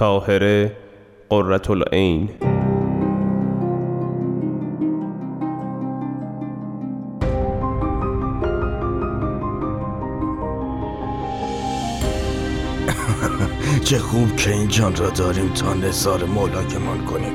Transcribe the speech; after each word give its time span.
تاهره 0.00 0.76
قررت 1.30 1.70
العین. 1.70 2.28
چه 13.84 13.98
خوب 13.98 14.36
که 14.36 14.50
این 14.50 14.68
جان 14.68 14.96
را 14.96 15.10
داریم 15.10 15.48
تا 15.48 15.74
نظار 15.74 16.24
مولاکمان 16.24 17.04
کنیم. 17.04 17.32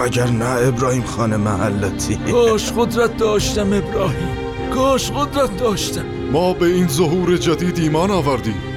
مگر 0.00 0.26
نه 0.26 0.68
ابراهیم 0.68 1.02
خان 1.02 1.36
محلاتی 1.36 2.16
کاش 2.16 2.72
قدرت 2.72 3.16
داشتم 3.16 3.72
ابراهیم. 3.72 4.28
کاش 4.74 5.10
قدرت 5.10 5.56
داشتم. 5.56 6.04
ما 6.32 6.52
به 6.52 6.66
این 6.66 6.88
ظهور 6.88 7.36
جدید 7.36 7.78
ایمان 7.78 8.10
آوردیم. 8.10 8.67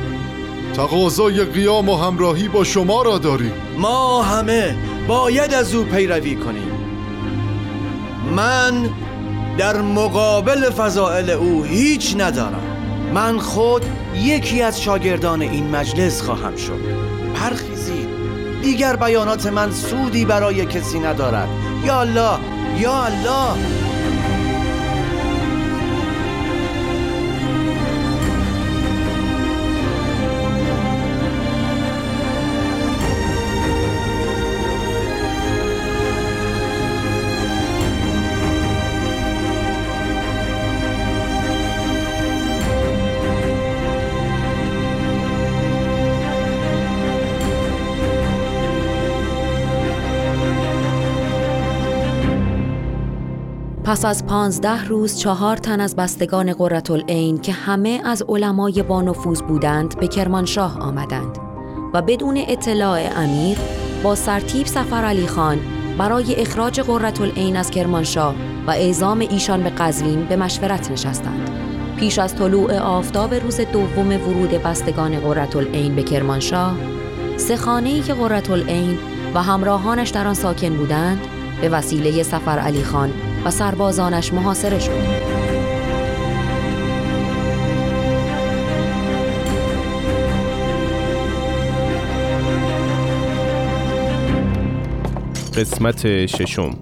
تقاضای 0.73 1.45
قیام 1.45 1.89
و 1.89 1.95
همراهی 1.97 2.47
با 2.47 2.63
شما 2.63 3.01
را 3.01 3.17
داریم. 3.17 3.53
ما 3.77 4.23
همه 4.23 4.75
باید 5.07 5.53
از 5.53 5.75
او 5.75 5.83
پیروی 5.83 6.35
کنیم. 6.35 6.71
من 8.35 8.89
در 9.57 9.81
مقابل 9.81 10.69
فضائل 10.69 11.29
او 11.29 11.63
هیچ 11.63 12.15
ندارم. 12.17 12.63
من 13.13 13.39
خود 13.39 13.85
یکی 14.15 14.61
از 14.61 14.81
شاگردان 14.81 15.41
این 15.41 15.69
مجلس 15.69 16.21
خواهم 16.21 16.55
شد. 16.55 16.81
برخیزید. 17.35 18.07
دیگر 18.61 18.95
بیانات 18.95 19.47
من 19.47 19.71
سودی 19.71 20.25
برای 20.25 20.65
کسی 20.65 20.99
ندارد. 20.99 21.49
یا 21.85 21.99
الله 21.99 22.37
یا 22.79 23.03
الله. 23.03 23.80
پس 53.91 54.05
از 54.05 54.25
پانزده 54.25 54.85
روز 54.85 55.17
چهار 55.17 55.57
تن 55.57 55.79
از 55.79 55.95
بستگان 55.95 56.55
العین 56.89 57.41
که 57.41 57.51
همه 57.51 58.01
از 58.05 58.23
علمای 58.29 58.83
با 58.83 59.01
نفوذ 59.01 59.41
بودند 59.41 59.99
به 59.99 60.07
کرمانشاه 60.07 60.79
آمدند 60.79 61.37
و 61.93 62.01
بدون 62.01 62.37
اطلاع 62.47 62.99
امیر 63.15 63.57
با 64.03 64.15
سرتیب 64.15 64.67
سفر 64.67 64.95
علی 64.95 65.27
خان 65.27 65.59
برای 65.97 66.35
اخراج 66.35 66.79
قررت 66.79 67.21
العین 67.21 67.57
از 67.57 67.71
کرمانشاه 67.71 68.35
و 68.67 68.71
اعزام 68.71 69.19
ایشان 69.19 69.63
به 69.63 69.69
قزوین 69.69 70.25
به 70.25 70.35
مشورت 70.35 70.91
نشستند. 70.91 71.49
پیش 71.97 72.19
از 72.19 72.35
طلوع 72.35 72.79
آفتاب 72.79 73.33
روز 73.33 73.61
دوم 73.61 74.09
ورود 74.09 74.49
بستگان 74.49 75.13
العین 75.55 75.95
به 75.95 76.03
کرمانشاه، 76.03 76.75
سه 77.37 77.57
خانه‌ای 77.57 78.01
که 78.01 78.13
قررت 78.13 78.49
العین 78.49 78.97
و 79.35 79.41
همراهانش 79.43 80.09
در 80.09 80.27
آن 80.27 80.33
ساکن 80.33 80.77
بودند، 80.77 81.19
به 81.61 81.69
وسیله 81.69 82.23
سفر 82.23 82.59
علی 82.59 82.83
خان 82.83 83.13
و 83.45 83.51
سربازانش 83.51 84.33
محاصره 84.33 84.79
شد. 84.79 85.31
قسمت 95.57 96.25
ششم. 96.25 96.77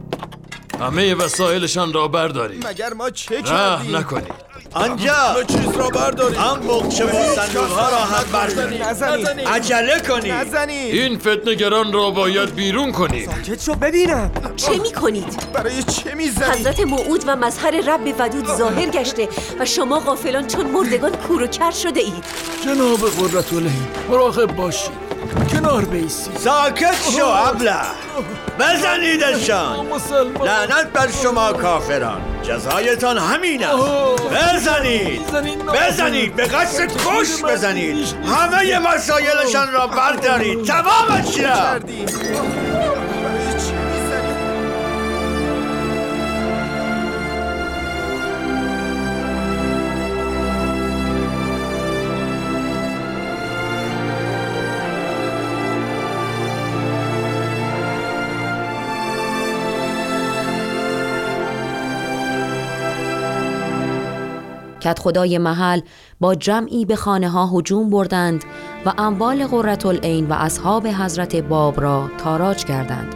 همه 0.79 1.15
وسایلشان 1.15 1.93
را 1.93 2.07
بردارید. 2.07 2.67
مگر 2.67 2.93
ما 2.93 3.09
چه 3.09 3.41
کردیم؟ 3.41 3.95
نکنید. 3.95 4.48
آنجا! 4.73 5.43
چیز 5.47 5.77
را 5.77 5.89
برداریم 5.89 6.39
آن 6.39 6.67
بخچه 6.67 7.05
و 7.05 7.35
صندوق 7.35 7.71
ها 7.71 7.89
را 7.89 7.97
هم 7.97 8.31
بردارید. 8.33 8.83
نزنید. 8.83 9.27
عجله 9.47 9.99
کنید. 9.99 10.33
نزنید. 10.33 10.95
این 10.95 11.19
فتنگران 11.19 11.93
را 11.93 12.09
باید 12.11 12.55
بیرون 12.55 12.91
کنید. 12.91 13.29
ساکت 13.29 13.61
شو 13.63 13.73
ببینم. 13.73 14.31
چه 14.55 14.71
می 14.71 14.93
کنید؟ 14.93 15.53
برای 15.53 15.83
چه 15.83 16.15
می‌زنید؟ 16.15 16.59
حضرت 16.59 16.79
موعود 16.79 17.23
و 17.27 17.35
مظهر 17.35 17.71
رب 17.71 18.15
ودود 18.19 18.47
ظاهر 18.47 18.85
گشته 18.89 19.29
و 19.59 19.65
شما 19.65 19.99
غافلان 19.99 20.47
چون 20.47 20.65
مردگان 20.65 21.11
کور 21.11 21.43
و 21.43 21.47
کر 21.47 21.71
شده 21.71 21.99
اید. 21.99 22.23
جناب 22.65 22.99
قدرت 23.09 23.53
الهی 23.53 23.81
مراقب 24.09 24.55
باشید. 24.55 25.09
کنار 25.51 25.85
بیسید 25.85 26.37
ساکت 26.37 26.95
شو 27.17 27.25
ابله. 27.25 27.75
بزنیدشان. 28.59 29.87
لعنت 30.43 30.93
بر 30.93 31.07
شما 31.23 31.53
کافران. 31.53 32.21
جزایتان 32.49 33.17
همین 33.17 33.63
است. 33.63 33.83
بزنید. 34.23 35.21
بزنید. 35.73 36.35
به 36.35 36.45
قصد 36.45 36.87
کش 36.87 37.43
بزنید. 37.43 38.15
همه 38.25 38.79
مسایلشان 38.79 39.71
را 39.71 39.87
بردارید. 39.87 40.63
تمامش 40.65 41.39
را 41.39 41.79
کت 64.79 64.99
خدای 64.99 65.37
محل 65.37 65.81
با 66.19 66.35
جمعی 66.35 66.85
به 66.85 66.95
خانه 66.95 67.29
ها 67.29 67.49
هجوم 67.53 67.89
بردند 67.89 68.43
و 68.85 68.93
اموال 68.97 69.47
قررت 69.47 69.85
العین 69.85 70.27
و 70.27 70.33
اصحاب 70.33 70.87
حضرت 70.87 71.35
باب 71.35 71.81
را 71.81 72.09
تاراج 72.17 72.65
کردند 72.65 73.15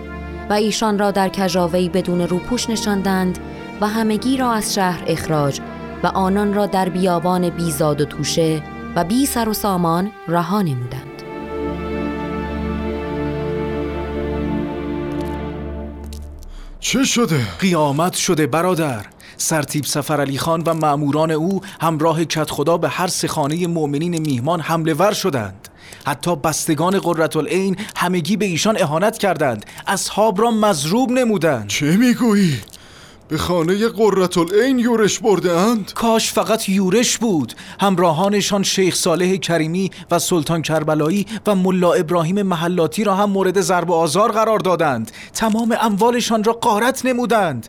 و 0.49 0.53
ایشان 0.53 0.99
را 0.99 1.11
در 1.11 1.29
کجاوهی 1.29 1.89
بدون 1.89 2.21
روپوش 2.21 2.69
نشاندند 2.69 3.39
و 3.81 3.87
همگی 3.87 4.37
را 4.37 4.51
از 4.51 4.73
شهر 4.73 5.03
اخراج 5.07 5.59
و 6.03 6.07
آنان 6.07 6.53
را 6.53 6.65
در 6.65 6.89
بیابان 6.89 7.49
بیزاد 7.49 8.01
و 8.01 8.05
توشه 8.05 8.63
و 8.95 9.03
بی 9.03 9.25
سر 9.25 9.49
و 9.49 9.53
سامان 9.53 10.11
رها 10.27 10.61
نمودند 10.61 11.13
چه 16.79 17.03
شده؟ 17.03 17.41
قیامت 17.59 18.13
شده 18.13 18.47
برادر 18.47 19.05
سرتیب 19.37 19.85
سفر 19.85 20.21
علی 20.21 20.37
خان 20.37 20.63
و 20.65 20.73
معموران 20.73 21.31
او 21.31 21.61
همراه 21.81 22.25
کت 22.25 22.51
خدا 22.51 22.77
به 22.77 22.89
هر 22.89 23.07
سه 23.07 23.27
خانه 23.27 23.67
مؤمنین 23.67 24.21
میهمان 24.21 24.59
حمله 24.59 24.93
ور 24.93 25.13
شدند. 25.13 25.67
حتی 26.05 26.35
بستگان 26.35 26.99
قررت 26.99 27.35
العین 27.35 27.77
همگی 27.95 28.37
به 28.37 28.45
ایشان 28.45 28.81
اهانت 28.81 29.17
کردند. 29.17 29.65
اصحاب 29.87 30.41
را 30.41 30.51
مضروب 30.51 31.11
نمودند. 31.11 31.67
چه 31.67 31.97
می‌گویی؟ 31.97 32.59
به 33.27 33.37
خانه 33.37 33.87
قررت 33.87 34.37
العین 34.37 34.79
یورش 34.79 35.19
برده 35.19 35.51
اند؟ 35.51 35.91
کاش 35.95 36.31
فقط 36.31 36.69
یورش 36.69 37.17
بود. 37.17 37.53
همراهانشان 37.79 38.63
شیخ 38.63 38.95
صالح 38.95 39.35
کریمی 39.35 39.91
و 40.11 40.19
سلطان 40.19 40.61
کربلایی 40.61 41.25
و 41.47 41.55
ملا 41.55 41.93
ابراهیم 41.93 42.41
محلاتی 42.41 43.03
را 43.03 43.15
هم 43.15 43.29
مورد 43.29 43.61
ضرب 43.61 43.89
و 43.89 43.93
آزار 43.93 44.31
قرار 44.31 44.59
دادند. 44.59 45.11
تمام 45.33 45.75
اموالشان 45.81 46.43
را 46.43 46.53
غارت 46.53 47.05
نمودند. 47.05 47.67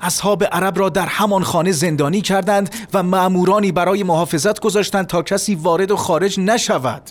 اصحاب 0.00 0.44
عرب 0.44 0.78
را 0.78 0.88
در 0.88 1.06
همان 1.06 1.42
خانه 1.42 1.72
زندانی 1.72 2.20
کردند 2.20 2.74
و 2.94 3.02
مأمورانی 3.02 3.72
برای 3.72 4.02
محافظت 4.02 4.60
گذاشتند 4.60 5.06
تا 5.06 5.22
کسی 5.22 5.54
وارد 5.54 5.90
و 5.90 5.96
خارج 5.96 6.40
نشود. 6.40 7.02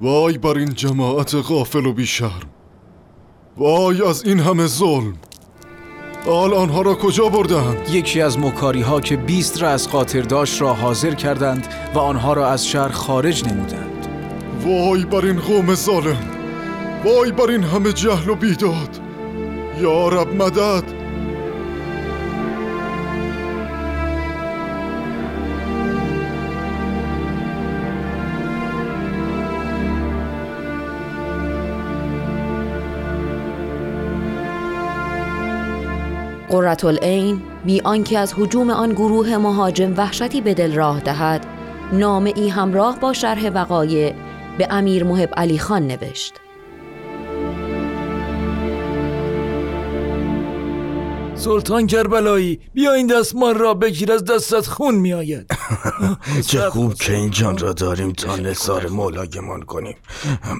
وای 0.00 0.38
بر 0.38 0.58
این 0.58 0.74
جماعت 0.74 1.34
غافل 1.34 1.86
و 1.86 1.92
بیشرم. 1.92 2.40
وای 3.56 4.02
از 4.02 4.24
این 4.24 4.40
همه 4.40 4.66
ظلم. 4.66 5.14
آل 6.26 6.54
آنها 6.54 6.82
را 6.82 6.94
کجا 6.94 7.28
بردند؟ 7.28 7.88
یکی 7.90 8.20
از 8.20 8.38
مکاری 8.38 8.82
ها 8.82 9.00
که 9.00 9.16
بیست 9.16 9.62
را 9.62 9.68
از 9.68 9.88
قاطرداش 9.88 10.60
را 10.60 10.74
حاضر 10.74 11.14
کردند 11.14 11.68
و 11.94 11.98
آنها 11.98 12.32
را 12.32 12.48
از 12.48 12.66
شهر 12.66 12.88
خارج 12.88 13.44
نمودند. 13.44 14.06
وای 14.64 15.04
بر 15.04 15.24
این 15.26 15.40
قوم 15.40 15.74
ظالم. 15.74 16.30
وای 17.04 17.32
بر 17.32 17.50
این 17.50 17.64
همه 17.64 17.92
جهل 17.92 18.28
و 18.28 18.34
بیداد. 18.34 19.00
یا 19.80 20.08
رب 20.08 20.42
مدد. 20.42 21.03
قرتالعین 36.54 37.42
بی 37.64 37.80
آنکه 37.80 38.18
از 38.18 38.34
حجوم 38.38 38.70
آن 38.70 38.92
گروه 38.92 39.36
مهاجم 39.36 39.94
وحشتی 39.96 40.40
به 40.40 40.54
دل 40.54 40.74
راه 40.74 41.00
دهد 41.00 41.46
نام 41.92 42.24
ای 42.24 42.48
همراه 42.48 43.00
با 43.00 43.12
شرح 43.12 43.48
وقایع 43.48 44.14
به 44.58 44.66
امیر 44.70 45.04
محب 45.04 45.30
علی 45.36 45.58
خان 45.58 45.86
نوشت. 45.86 46.34
سلطان 51.34 51.86
کربلایی 51.86 52.60
بیا 52.74 52.92
این 52.92 53.06
دستمان 53.06 53.58
را 53.58 53.74
بگیر 53.74 54.12
از 54.12 54.24
دستت 54.24 54.66
خون 54.66 54.94
می 54.94 55.12
آید 55.12 55.46
چه 56.48 56.60
خوب 56.70 56.94
که 56.94 57.12
این 57.14 57.30
جان 57.30 57.58
را 57.58 57.72
داریم 57.72 58.12
تا 58.12 58.36
نصار 58.36 58.88
مولاگمان 58.88 59.62
کنیم. 59.62 59.96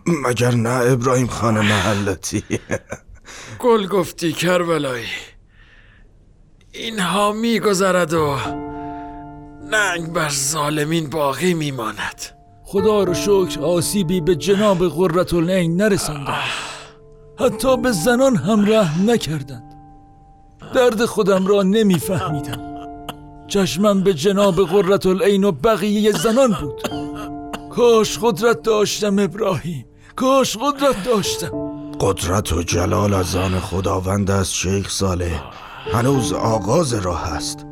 مگر 0.06 0.54
نه 0.54 0.92
ابراهیم 0.92 1.26
خان 1.26 1.54
محلتی؟ 1.54 2.44
گل 3.58 3.86
گفتی 3.86 4.32
کربلایی. 4.32 5.33
اینها 6.76 7.32
میگذرد 7.32 8.12
و 8.12 8.36
ننگ 9.70 10.12
بر 10.12 10.28
ظالمین 10.28 11.10
باقی 11.10 11.54
میماند. 11.54 12.22
خدا 12.62 13.04
رو 13.04 13.14
شکر 13.14 13.60
آسیبی 13.60 14.20
به 14.20 14.36
جناب 14.36 14.88
قررت 14.88 15.34
العین 15.34 15.76
نرساندند. 15.76 16.38
حتی 17.38 17.76
به 17.76 17.92
زنان 17.92 18.36
هم 18.36 18.72
رحم 18.72 19.10
نکردند. 19.10 19.74
درد 20.74 21.04
خودم 21.04 21.46
را 21.46 21.62
نمیفهمیدم. 21.62 22.60
چشمم 23.48 24.02
به 24.02 24.14
جناب 24.14 24.64
قررت 24.64 25.06
العین 25.06 25.44
و 25.44 25.52
بقیه 25.52 26.12
زنان 26.12 26.56
بود. 26.60 26.88
کاش 27.70 28.18
قدرت 28.22 28.62
داشتم 28.62 29.18
ابراهیم. 29.18 29.86
کاش 30.16 30.56
قدرت 30.56 31.04
داشتم. 31.04 31.50
قدرت 32.00 32.52
و 32.52 32.62
جلال 32.62 33.14
از 33.14 33.36
آن 33.36 33.60
خداوند 33.60 34.30
است 34.30 34.52
شیخ 34.52 34.90
صالح. 34.90 35.42
هنوز 35.92 36.32
آغاز 36.32 36.94
راه 36.94 37.32
است. 37.32 37.66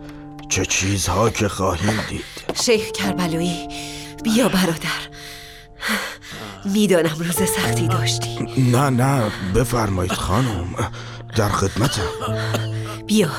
چه 0.48 0.66
چیزها 0.66 1.30
که 1.30 1.48
خواهیم 1.48 2.00
دید. 2.08 2.24
شیخ 2.62 2.90
کربلایی 2.90 3.68
بیا 4.24 4.48
برادر. 4.48 5.02
می‌دانم 6.64 7.16
روز 7.18 7.36
سختی 7.36 7.88
داشتی. 7.88 8.38
نه 8.58 8.90
نه 8.90 9.22
بفرمایید 9.54 10.12
خانم. 10.12 10.74
در 11.36 11.48
خدمتم. 11.48 12.02
بیا 13.06 13.30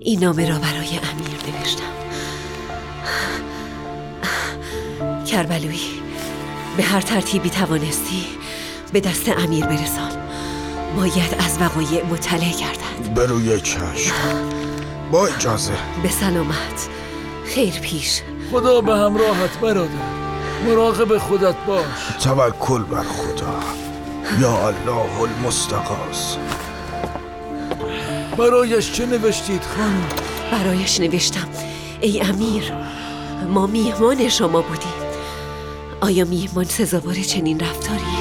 این 0.00 0.20
نامه 0.24 0.48
را 0.48 0.58
برای 0.58 0.88
امیر 0.88 1.58
نوشتم. 1.58 1.82
کربلوی 5.26 5.80
به 6.76 6.82
هر 6.82 7.00
ترتیبی 7.00 7.50
توانستی 7.50 8.26
به 8.92 9.00
دست 9.00 9.28
امیر 9.28 9.66
برسان. 9.66 10.27
باید 10.96 11.34
از 11.38 11.58
وقایع 11.60 12.06
مطلع 12.06 12.50
گردند 12.50 13.14
به 13.14 13.26
روی 13.26 13.60
چشم. 13.60 14.14
با 15.12 15.26
اجازه. 15.26 15.72
به 16.02 16.08
سلامت. 16.08 16.88
خیر 17.44 17.74
پیش. 17.74 18.22
خدا 18.52 18.80
به 18.80 18.94
همراهت 18.94 19.60
برادر. 19.60 20.18
مراقب 20.66 21.18
خودت 21.18 21.54
باش. 21.66 21.84
توکل 22.22 22.82
بر 22.82 23.02
خدا. 23.02 23.60
یا 24.40 24.68
الله 24.68 25.20
المستقاس. 25.20 26.36
برایش 28.38 28.92
چه 28.92 29.06
نوشتید 29.06 29.62
خانم؟ 29.62 30.08
برایش 30.52 31.00
نوشتم. 31.00 31.48
ای 32.00 32.20
امیر 32.20 32.72
ما 33.48 33.66
میهمان 33.66 34.28
شما 34.28 34.62
بودیم. 34.62 34.92
آیا 36.00 36.24
میهمان 36.24 36.64
سزاوار 36.64 37.14
چنین 37.14 37.60
رفتاری؟ 37.60 38.17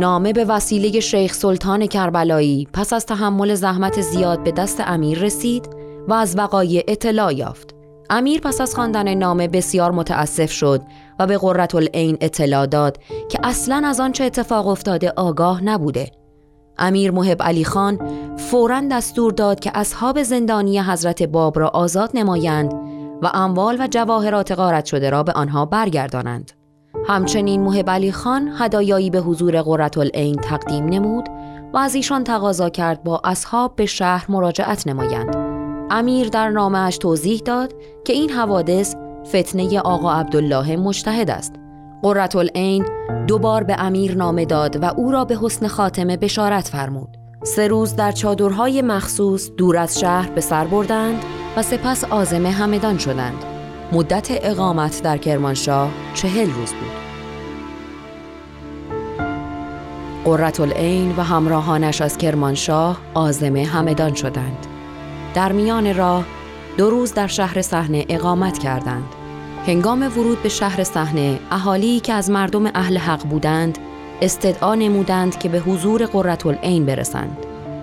نامه 0.00 0.32
به 0.32 0.44
وسیله 0.44 1.00
شیخ 1.00 1.34
سلطان 1.34 1.86
کربلایی 1.86 2.68
پس 2.72 2.92
از 2.92 3.06
تحمل 3.06 3.54
زحمت 3.54 4.00
زیاد 4.00 4.42
به 4.42 4.52
دست 4.52 4.80
امیر 4.80 5.18
رسید 5.18 5.68
و 6.08 6.12
از 6.12 6.38
وقایع 6.38 6.84
اطلاع 6.88 7.34
یافت. 7.34 7.74
امیر 8.10 8.40
پس 8.40 8.60
از 8.60 8.74
خواندن 8.74 9.14
نامه 9.14 9.48
بسیار 9.48 9.90
متاسف 9.90 10.50
شد 10.50 10.82
و 11.18 11.26
به 11.26 11.38
قررت 11.38 11.74
العین 11.74 12.18
اطلاع 12.20 12.66
داد 12.66 12.98
که 13.28 13.38
اصلا 13.42 13.82
از 13.84 14.00
آنچه 14.00 14.24
اتفاق 14.24 14.66
افتاده 14.66 15.12
آگاه 15.16 15.64
نبوده. 15.64 16.10
امیر 16.78 17.10
محب 17.10 17.42
علی 17.42 17.64
خان 17.64 17.98
فورا 18.36 18.82
دستور 18.90 19.32
داد 19.32 19.60
که 19.60 19.70
اصحاب 19.74 20.22
زندانی 20.22 20.80
حضرت 20.80 21.22
باب 21.22 21.58
را 21.58 21.68
آزاد 21.68 22.10
نمایند 22.14 22.72
و 23.22 23.30
اموال 23.34 23.76
و 23.80 23.88
جواهرات 23.90 24.52
غارت 24.52 24.84
شده 24.84 25.10
را 25.10 25.22
به 25.22 25.32
آنها 25.32 25.66
برگردانند. 25.66 26.59
همچنین 27.06 27.60
محب 27.60 28.10
خان 28.10 28.50
هدایایی 28.58 29.10
به 29.10 29.18
حضور 29.18 29.62
قررت 29.62 29.98
العین 29.98 30.36
تقدیم 30.36 30.84
نمود 30.84 31.28
و 31.72 31.76
از 31.76 31.94
ایشان 31.94 32.24
تقاضا 32.24 32.68
کرد 32.68 33.02
با 33.02 33.20
اصحاب 33.24 33.76
به 33.76 33.86
شهر 33.86 34.26
مراجعت 34.28 34.86
نمایند. 34.86 35.36
امیر 35.90 36.28
در 36.28 36.50
نامهش 36.50 36.98
توضیح 36.98 37.40
داد 37.44 37.74
که 38.04 38.12
این 38.12 38.30
حوادث 38.30 38.94
فتنه 39.26 39.80
آقا 39.80 40.12
عبدالله 40.12 40.76
مجتهد 40.76 41.30
است. 41.30 41.54
قررت 42.02 42.36
العین 42.36 42.86
دو 43.26 43.38
بار 43.38 43.64
به 43.64 43.76
امیر 43.78 44.16
نامه 44.16 44.44
داد 44.44 44.82
و 44.82 44.84
او 44.96 45.10
را 45.10 45.24
به 45.24 45.38
حسن 45.42 45.66
خاتمه 45.66 46.16
بشارت 46.16 46.68
فرمود. 46.68 47.16
سه 47.42 47.68
روز 47.68 47.96
در 47.96 48.12
چادرهای 48.12 48.82
مخصوص 48.82 49.50
دور 49.56 49.76
از 49.76 50.00
شهر 50.00 50.30
به 50.30 50.40
سر 50.40 50.64
بردند 50.64 51.24
و 51.56 51.62
سپس 51.62 52.04
آزم 52.04 52.46
همدان 52.46 52.98
شدند. 52.98 53.59
مدت 53.92 54.28
اقامت 54.30 55.02
در 55.02 55.18
کرمانشاه 55.18 55.90
چهل 56.14 56.50
روز 56.50 56.72
بود. 56.72 56.90
قررت 60.24 60.60
العین 60.60 61.14
و 61.16 61.22
همراهانش 61.22 62.00
از 62.00 62.18
کرمانشاه 62.18 62.98
آزم 63.14 63.56
همدان 63.56 64.14
شدند. 64.14 64.66
در 65.34 65.52
میان 65.52 65.94
راه 65.94 66.24
دو 66.76 66.90
روز 66.90 67.14
در 67.14 67.26
شهر 67.26 67.62
صحنه 67.62 68.06
اقامت 68.08 68.58
کردند. 68.58 69.14
هنگام 69.66 70.02
ورود 70.02 70.42
به 70.42 70.48
شهر 70.48 70.84
صحنه 70.84 71.40
اهالی 71.50 72.00
که 72.00 72.12
از 72.12 72.30
مردم 72.30 72.66
اهل 72.66 72.98
حق 72.98 73.22
بودند 73.22 73.78
استدعا 74.22 74.74
نمودند 74.74 75.38
که 75.38 75.48
به 75.48 75.58
حضور 75.58 76.06
قررت 76.06 76.46
العین 76.46 76.86
برسند. 76.86 77.36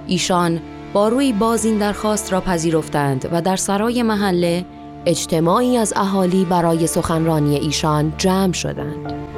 ایشان 0.08 0.60
با 0.94 1.08
روی 1.08 1.34
باز 1.34 1.66
این 1.66 1.78
درخواست 1.78 2.34
را 2.34 2.42
پذیرفتند 2.42 3.30
و 3.32 3.42
در 3.42 3.56
سرای 3.56 4.04
محله 4.04 4.66
اجتماعی 5.08 5.78
از 5.78 5.94
اهالی 5.96 6.46
برای 6.46 6.88
سخنرانی 6.88 7.56
ایشان 7.56 8.14
جمع 8.18 8.54
شدند. 8.54 9.37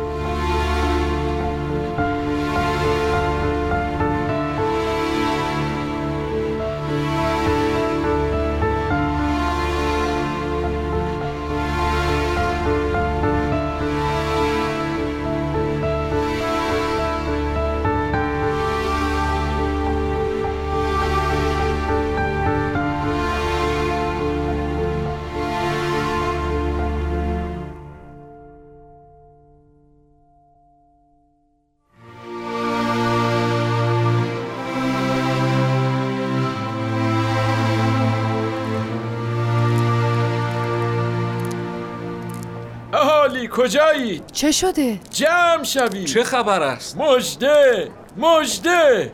کجایی؟ 43.50 44.22
چه 44.34 44.52
شده؟ 44.52 45.00
جمع 45.12 45.64
شوید 45.64 46.06
چه 46.06 46.24
خبر 46.24 46.64
است؟ 46.64 46.98
مجده 46.98 47.90
مجده 48.18 49.12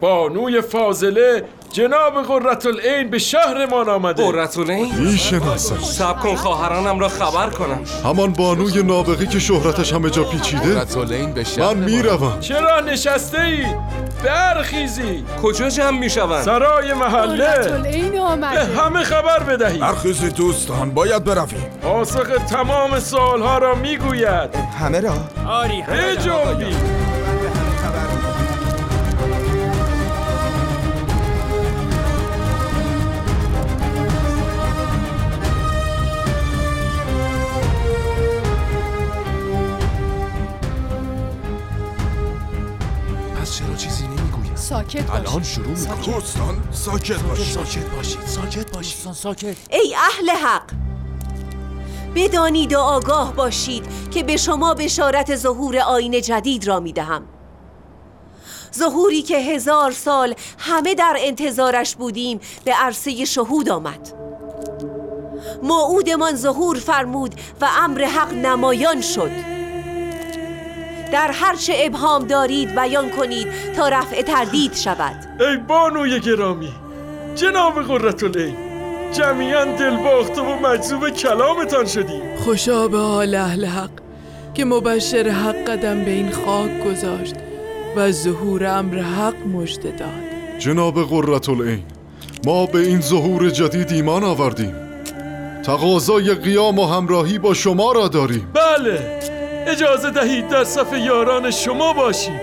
بانوی 0.00 0.60
فاضله 0.60 1.44
جناب 1.72 2.22
قررت 2.22 2.66
العین 2.66 3.10
به 3.10 3.18
شهرمان 3.18 3.88
آمده. 3.88 4.26
قررت 4.26 4.58
العین؟ 4.58 4.94
می‌شناسم. 4.94 5.78
سب 5.78 6.20
کن 6.20 6.34
خواهرانم 6.34 6.98
را 6.98 7.08
خبر 7.08 7.50
کنم. 7.50 7.80
همان 8.04 8.32
بانوی 8.32 8.82
نابغی 8.82 9.26
که 9.26 9.38
شهرتش 9.38 9.92
همه 9.92 10.10
جا 10.10 10.24
پیچیده. 10.24 10.86
من 11.58 11.76
می‌روم. 11.76 12.40
چرا 12.40 12.80
نشسته 12.80 13.40
اید؟ 13.40 13.76
برخیزی. 14.24 15.24
کجا 15.42 15.68
جمع 15.68 15.98
می‌شوند؟ 15.98 16.44
سرای 16.44 16.92
محله. 16.92 17.58
به 18.12 18.20
آمده. 18.20 18.64
همه 18.64 19.02
خبر 19.02 19.38
بدهید. 19.38 19.80
برخیزید 19.80 20.34
دوستان 20.34 20.90
باید 20.90 21.24
برویم. 21.24 21.66
پاسخ 21.82 22.28
تمام 22.50 23.00
سوالها 23.00 23.58
را 23.58 23.74
می‌گوید. 23.74 24.54
همه 24.80 25.00
را؟ 25.00 25.14
بجنبید. 25.70 26.76
پس 26.76 27.09
ساکت 44.70 45.06
باش 45.06 45.20
الان 45.28 45.42
شروع 45.42 45.66
می‌کنه 45.66 46.06
دوستان 46.06 46.62
ساکت 46.72 47.22
باشید. 47.22 47.46
ساکت 47.46 47.90
باشید. 47.90 48.20
ساکت 48.26 48.72
باشید. 48.72 48.94
دوستان 48.94 49.12
ساکت. 49.12 49.56
ای 49.70 49.94
اهل 49.94 50.30
حق 50.30 50.70
بدانید 52.14 52.72
و 52.72 52.78
آگاه 52.78 53.34
باشید 53.34 53.84
که 54.10 54.22
به 54.22 54.36
شما 54.36 54.74
بشارت 54.74 55.36
ظهور 55.36 55.78
آین 55.78 56.20
جدید 56.20 56.66
را 56.66 56.80
می 56.80 56.92
دهم 56.92 57.22
ظهوری 58.74 59.22
که 59.22 59.36
هزار 59.36 59.92
سال 59.92 60.34
همه 60.58 60.94
در 60.94 61.16
انتظارش 61.18 61.96
بودیم 61.96 62.40
به 62.64 62.72
عرصه 62.72 63.24
شهود 63.24 63.68
آمد. 63.68 64.12
موعودمان 65.62 66.36
ظهور 66.36 66.76
فرمود 66.76 67.34
و 67.60 67.68
امر 67.78 68.04
حق 68.04 68.32
نمایان 68.32 69.00
شد. 69.00 69.59
در 71.12 71.30
هر 71.32 71.56
چه 71.56 71.74
ابهام 71.76 72.26
دارید 72.26 72.74
بیان 72.74 73.10
کنید 73.10 73.48
تا 73.76 73.88
رفع 73.88 74.22
تردید 74.22 74.74
شود. 74.74 75.16
ای 75.40 75.56
بانوی 75.56 76.20
گرامی 76.20 76.72
جناب 77.34 77.82
قرتالعین 77.82 78.56
جمیعا 79.12 79.64
دلباخته 79.64 80.40
و 80.40 80.58
مجذوب 80.58 81.08
کلامتان 81.08 81.86
شدیم. 81.86 82.36
خوشا 82.36 82.88
به 82.88 82.98
حال 82.98 83.34
اهل 83.34 83.64
حق 83.64 83.90
که 84.54 84.64
مبشر 84.64 85.28
حق 85.28 85.64
قدم 85.64 86.04
به 86.04 86.10
این 86.10 86.30
خاک 86.30 86.84
گذاشت 86.84 87.34
و 87.96 88.12
ظهور 88.12 88.66
امر 88.66 88.98
حق 88.98 89.46
مژده 89.46 89.90
داد. 89.90 90.58
جناب 90.58 91.04
قرتالعین 91.04 91.82
ما 92.44 92.66
به 92.66 92.78
این 92.78 93.00
ظهور 93.00 93.50
جدید 93.50 93.92
ایمان 93.92 94.24
آوردیم. 94.24 94.74
تقاضای 95.62 96.34
قیام 96.34 96.78
و 96.78 96.86
همراهی 96.86 97.38
با 97.38 97.54
شما 97.54 97.92
را 97.92 98.08
داریم. 98.08 98.48
بله 98.54 99.20
اجازه 99.66 100.10
دهید 100.10 100.48
در 100.48 100.64
صف 100.64 100.92
یاران 100.92 101.50
شما 101.50 101.92
باشیم. 101.92 102.40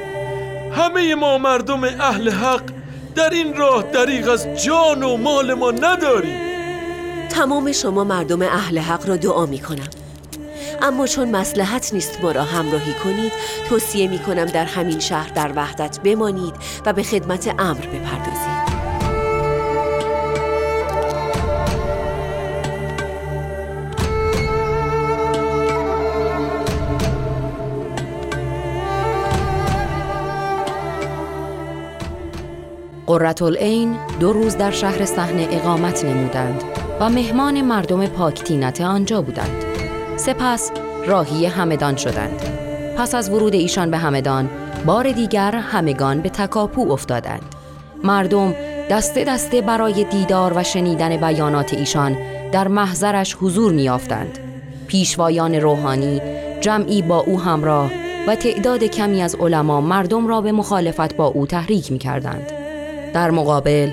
همه 0.72 1.16
ما 1.16 1.38
مردم 1.38 1.84
اهل 1.84 2.30
حق 2.30 2.64
در 3.16 3.30
این 3.30 3.56
راه 3.56 3.84
دریغ 3.84 4.30
از 4.30 4.64
جان 4.64 5.04
و 5.04 5.18
مال 5.18 5.54
ما 5.54 5.72
نداریم. 5.72 6.40
تمام 7.30 7.72
شما 7.72 8.04
مردم 8.04 8.42
اهل 8.42 8.78
حق 8.78 9.10
را 9.10 9.16
دعا 9.16 9.46
می 9.46 9.60
کنم. 9.60 9.90
اما 10.82 11.08
چون 11.08 11.32
مسلحت 11.32 11.94
نیست 11.94 12.22
ما 12.22 12.32
را 12.32 12.44
همراهی 12.44 12.94
کنید 12.94 13.32
توصیه 13.70 14.08
می 14.08 14.20
کنم 14.20 14.46
در 14.46 14.66
همین 14.66 15.00
شهر 15.00 15.30
در 15.30 15.52
وحدت 15.56 16.00
بمانید 16.00 16.54
و 16.86 16.94
به 16.94 17.04
خدمت 17.04 17.56
امر 17.60 17.86
بپردازید. 17.86 18.67
قرتالعین 33.08 33.98
دو 34.20 34.34
روز 34.34 34.58
در 34.58 34.72
شهر 34.72 35.06
صحنه 35.06 35.48
اقامت 35.52 36.06
نمودند 36.06 36.64
و 37.00 37.10
مهمان 37.10 37.62
مردم 37.62 38.08
پاکتینت 38.08 38.82
آنجا 38.82 39.22
بودند. 39.22 39.64
سپس 40.18 40.72
راهی 41.06 41.46
همدان 41.46 41.96
شدند. 41.96 42.42
پس 42.98 43.16
از 43.16 43.30
ورود 43.30 43.54
ایشان 43.54 43.92
به 43.92 43.98
همدان 43.98 44.50
بار 44.86 45.12
دیگر 45.12 45.56
همگان 45.56 46.22
به 46.22 46.30
تکاپو 46.30 46.92
افتادند. 46.92 47.56
مردم 48.04 48.54
دسته 48.90 49.24
دسته 49.24 49.62
برای 49.62 50.04
دیدار 50.04 50.54
و 50.56 50.64
شنیدن 50.64 51.18
بیانات 51.18 51.74
ایشان 51.74 52.18
در 52.52 52.68
محضرش 52.68 53.38
حضور 53.42 53.72
میافتند 53.72 54.40
پیشوایان 54.88 55.56
روحانی 55.56 56.22
جمعی 56.62 57.02
با 57.02 57.20
او 57.20 57.40
همراه 57.42 57.92
و 58.28 58.36
تعداد 58.36 58.84
کمی 58.84 59.22
از 59.22 59.36
علما 59.36 59.82
مردم 59.82 60.28
را 60.28 60.42
به 60.42 60.52
مخالفت 60.52 61.16
با 61.16 61.26
او 61.26 61.46
تحریک 61.46 61.92
می 61.92 61.98
کردند. 61.98 62.57
در 63.18 63.32
مقابل 63.32 63.90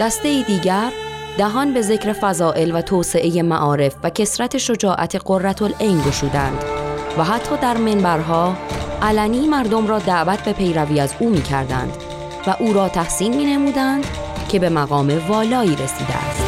دسته 0.00 0.42
دیگر 0.42 0.92
دهان 1.38 1.74
به 1.74 1.82
ذکر 1.82 2.12
فضائل 2.12 2.74
و 2.74 2.82
توسعه 2.82 3.42
معارف 3.42 3.94
و 4.02 4.10
کسرت 4.10 4.58
شجاعت 4.58 5.16
قررت 5.24 5.62
العین 5.62 6.00
گشودند 6.00 6.64
و 7.18 7.24
حتی 7.24 7.56
در 7.62 7.76
منبرها 7.76 8.56
علنی 9.02 9.46
مردم 9.46 9.86
را 9.86 9.98
دعوت 9.98 10.44
به 10.44 10.52
پیروی 10.52 11.00
از 11.00 11.14
او 11.18 11.30
می 11.30 11.42
کردند 11.42 11.92
و 12.46 12.56
او 12.60 12.72
را 12.72 12.88
تحسین 12.88 13.36
می 13.36 13.44
نمودند 13.44 14.06
که 14.48 14.58
به 14.58 14.68
مقام 14.68 15.28
والایی 15.28 15.76
رسیده 15.76 16.16
است. 16.16 16.47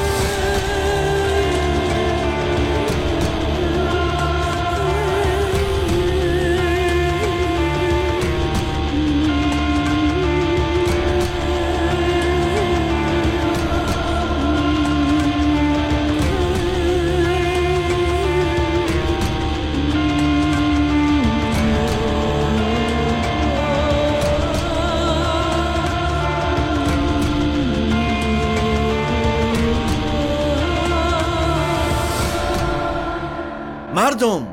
مردم 33.94 34.49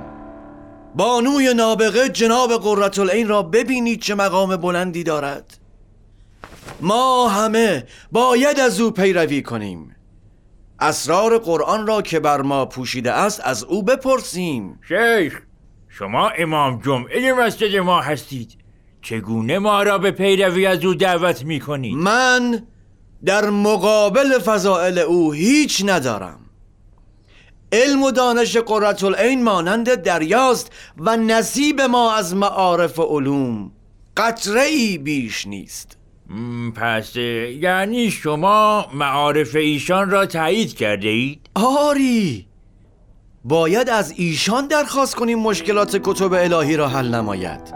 بانوی 0.95 1.53
نابغه 1.53 2.09
جناب 2.09 2.53
قرتالعین 2.53 3.27
را 3.27 3.43
ببینید 3.43 4.01
چه 4.01 4.15
مقام 4.15 4.55
بلندی 4.55 5.03
دارد. 5.03 5.57
ما 6.81 7.27
همه 7.27 7.83
باید 8.11 8.59
از 8.59 8.81
او 8.81 8.91
پیروی 8.91 9.41
کنیم. 9.41 9.95
اسرار 10.79 11.37
قرآن 11.37 11.87
را 11.87 12.01
که 12.01 12.19
بر 12.19 12.41
ما 12.41 12.65
پوشیده 12.65 13.11
است 13.11 13.41
از 13.43 13.63
او 13.63 13.83
بپرسیم. 13.83 14.79
شیخ 14.87 15.41
شما 15.89 16.29
امام 16.29 16.81
جمعه 16.85 17.33
مسجد 17.33 17.75
ما 17.75 18.01
هستید. 18.01 18.57
چگونه 19.01 19.59
ما 19.59 19.83
را 19.83 19.97
به 19.97 20.11
پیروی 20.11 20.65
از 20.65 20.85
او 20.85 20.93
دعوت 20.93 21.43
می 21.43 21.59
کنید؟ 21.59 21.95
من 21.95 22.63
در 23.25 23.49
مقابل 23.49 24.39
فضائل 24.39 24.97
او 24.97 25.33
هیچ 25.33 25.83
ندارم. 25.85 26.46
علم 27.71 28.03
و 28.03 28.11
دانش 28.11 28.57
قرتالعین 28.57 29.43
مانند 29.43 29.95
دریاست 29.95 30.71
و 30.97 31.17
نصیب 31.17 31.81
ما 31.81 32.13
از 32.13 32.35
معارف 32.35 32.99
و 32.99 33.03
علوم 33.03 33.71
قطره 34.17 34.61
ای 34.61 34.97
بیش 34.97 35.47
نیست. 35.47 35.97
پس 36.75 37.15
یعنی 37.15 38.11
شما 38.11 38.87
معارف 38.93 39.55
ایشان 39.55 40.09
را 40.09 40.25
تایید 40.25 40.75
کرده 40.75 41.07
اید؟ 41.07 41.49
آری. 41.55 42.47
باید 43.43 43.89
از 43.89 44.13
ایشان 44.17 44.67
درخواست 44.67 45.15
کنیم 45.15 45.39
مشکلات 45.39 45.99
کتب 46.03 46.33
الهی 46.33 46.77
را 46.77 46.87
حل 46.87 47.15
نماید. 47.15 47.73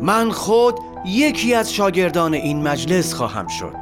من 0.00 0.30
خود 0.30 0.78
یکی 1.06 1.54
از 1.54 1.74
شاگردان 1.74 2.34
این 2.34 2.62
مجلس 2.62 3.14
خواهم 3.14 3.46
شد. 3.46 3.76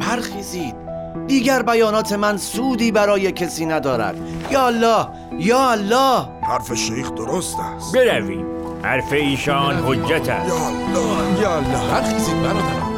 برخیزید. 0.00 0.87
دیگر 1.26 1.62
بیانات 1.62 2.12
من 2.12 2.36
سودی 2.36 2.92
برای 2.92 3.32
کسی 3.32 3.66
ندارد. 3.66 4.16
یا 4.50 4.66
الله 4.66 5.06
یا 5.38 5.70
الله. 5.70 6.28
حرف 6.42 6.74
شیخ 6.74 7.12
درست 7.12 7.56
است. 7.60 7.96
برویم. 7.96 8.46
حرف 8.82 9.12
ایشان 9.12 9.76
حجت 9.76 10.28
است. 10.28 10.48
یا 10.48 10.66
الله 10.66 11.40
یا 11.40 11.56
الله. 11.56 12.42
برادرم. 12.42 12.97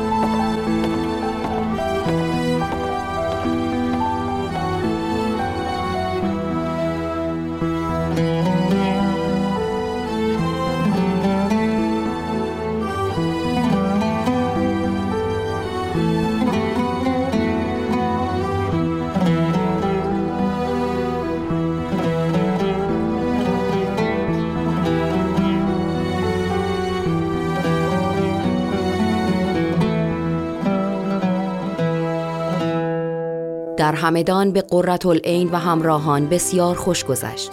در 33.80 33.94
همدان 33.94 34.52
به 34.52 34.62
قررت 34.62 35.06
العین 35.06 35.50
و 35.50 35.56
همراهان 35.56 36.26
بسیار 36.28 36.74
خوش 36.74 37.04
گذشت. 37.04 37.52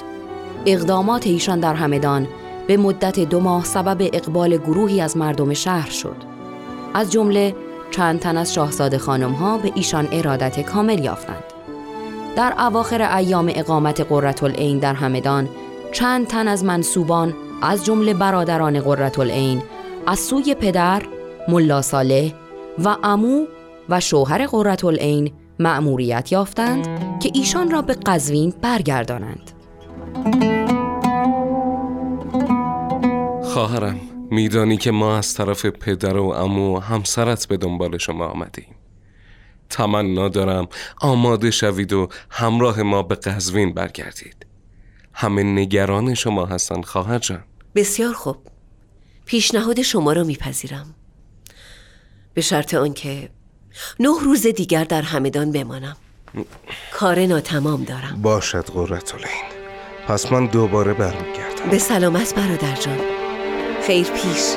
اقدامات 0.65 1.27
ایشان 1.27 1.59
در 1.59 1.73
همدان 1.73 2.27
به 2.67 2.77
مدت 2.77 3.19
دو 3.19 3.39
ماه 3.39 3.63
سبب 3.65 4.09
اقبال 4.13 4.57
گروهی 4.57 5.01
از 5.01 5.17
مردم 5.17 5.53
شهر 5.53 5.89
شد. 5.89 6.15
از 6.93 7.11
جمله 7.11 7.55
چند 7.91 8.19
تن 8.19 8.37
از 8.37 8.53
شاهزاده 8.53 8.97
خانم 8.97 9.31
ها 9.31 9.57
به 9.57 9.71
ایشان 9.75 10.07
ارادت 10.11 10.59
کامل 10.59 11.03
یافتند. 11.03 11.43
در 12.35 12.53
اواخر 12.59 13.17
ایام 13.17 13.51
اقامت 13.55 14.01
قررت 14.01 14.43
العین 14.43 14.79
در 14.79 14.93
همدان 14.93 15.49
چند 15.91 16.27
تن 16.27 16.47
از 16.47 16.63
منصوبان 16.63 17.33
از 17.61 17.85
جمله 17.85 18.13
برادران 18.13 18.79
قررت 18.79 19.19
العین 19.19 19.61
از 20.07 20.19
سوی 20.19 20.55
پدر 20.55 21.01
ملا 21.47 21.81
صالح 21.81 22.31
و 22.83 22.95
امو 23.03 23.45
و 23.89 23.99
شوهر 23.99 24.45
قرتالعین 24.45 25.31
مأموریت 25.59 26.31
یافتند 26.31 27.19
که 27.19 27.31
ایشان 27.33 27.71
را 27.71 27.81
به 27.81 27.93
قزوین 27.93 28.53
برگردانند. 28.61 29.51
خواهرم 33.43 33.99
میدانی 34.31 34.77
که 34.77 34.91
ما 34.91 35.17
از 35.17 35.33
طرف 35.33 35.65
پدر 35.65 36.17
و 36.17 36.23
امو 36.23 36.77
و 36.77 36.79
همسرت 36.79 37.47
به 37.47 37.57
دنبال 37.57 37.97
شما 37.97 38.27
آمدیم. 38.27 38.75
تمنا 39.69 40.29
دارم 40.29 40.67
آماده 41.01 41.51
شوید 41.51 41.93
و 41.93 42.07
همراه 42.29 42.81
ما 42.81 43.03
به 43.03 43.15
قزوین 43.15 43.73
برگردید. 43.73 44.45
همه 45.13 45.43
نگران 45.43 46.13
شما 46.13 46.45
هستن 46.45 46.81
خواهر 46.81 47.19
جان. 47.19 47.43
بسیار 47.75 48.13
خوب. 48.13 48.37
پیشنهاد 49.25 49.81
شما 49.81 50.13
را 50.13 50.23
میپذیرم. 50.23 50.95
به 52.33 52.41
شرط 52.41 52.73
آنکه 52.73 53.29
نه 53.99 54.09
روز 54.23 54.47
دیگر 54.47 54.83
در 54.83 55.01
همدان 55.01 55.51
بمانم. 55.51 55.97
کار 56.93 57.25
ناتمام 57.25 57.83
دارم. 57.83 58.21
باشد 58.21 58.65
قرتالعین 58.65 59.45
پس 60.07 60.31
من 60.31 60.45
دوباره 60.45 60.93
برمیگردم. 60.93 61.69
به 61.71 61.77
سلامت 61.77 62.35
برادر 62.35 62.75
جان. 62.75 62.99
خیر 63.87 64.07
پیش. 64.07 64.55